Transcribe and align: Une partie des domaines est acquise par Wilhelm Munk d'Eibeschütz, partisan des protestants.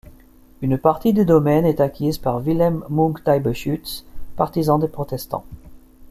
Une 0.63 0.79
partie 0.79 1.13
des 1.13 1.25
domaines 1.25 1.67
est 1.67 1.79
acquise 1.79 2.17
par 2.17 2.39
Wilhelm 2.41 2.83
Munk 2.89 3.23
d'Eibeschütz, 3.23 4.03
partisan 4.35 4.79
des 4.79 4.87
protestants. 4.87 5.45